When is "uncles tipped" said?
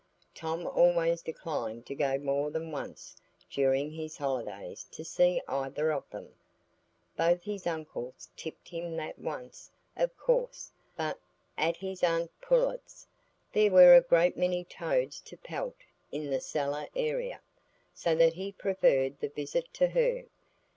7.67-8.69